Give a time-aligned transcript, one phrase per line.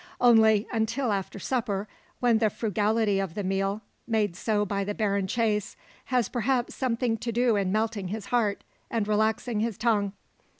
[0.19, 1.87] Only until after supper,
[2.19, 7.17] when the frugality of the meal made so by the barren chase has perhaps something
[7.19, 10.13] to do in melting his heart, and relaxing his tongue.